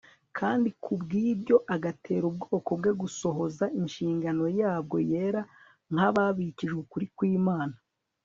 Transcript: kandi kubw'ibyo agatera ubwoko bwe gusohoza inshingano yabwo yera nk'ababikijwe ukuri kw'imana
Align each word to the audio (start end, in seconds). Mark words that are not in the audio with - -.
kandi 0.37 0.69
kubw'ibyo 0.83 1.55
agatera 1.75 2.23
ubwoko 2.31 2.69
bwe 2.79 2.91
gusohoza 3.01 3.65
inshingano 3.81 4.43
yabwo 4.59 4.97
yera 5.09 5.41
nk'ababikijwe 5.93 6.79
ukuri 6.85 7.07
kw'imana 7.17 7.75